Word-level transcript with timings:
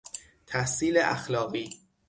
تحصیل 0.47 0.97
اخلاقی 0.97 1.69